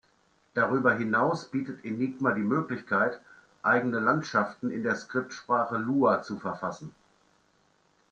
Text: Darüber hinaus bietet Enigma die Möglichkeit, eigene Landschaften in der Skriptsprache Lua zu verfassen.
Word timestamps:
Darüber 0.55 0.95
hinaus 0.95 1.49
bietet 1.51 1.85
Enigma 1.85 2.31
die 2.31 2.41
Möglichkeit, 2.41 3.21
eigene 3.61 3.99
Landschaften 3.99 4.71
in 4.71 4.81
der 4.81 4.95
Skriptsprache 4.95 5.77
Lua 5.77 6.23
zu 6.23 6.39
verfassen. 6.39 6.95